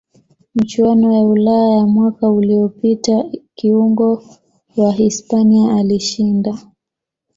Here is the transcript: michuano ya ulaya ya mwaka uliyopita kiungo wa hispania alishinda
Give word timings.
michuano 0.55 1.13
ya 1.13 1.19
ulaya 1.21 1.77
ya 1.77 1.85
mwaka 1.85 2.29
uliyopita 2.31 3.23
kiungo 3.55 4.23
wa 4.77 4.91
hispania 4.93 5.75
alishinda 5.75 6.57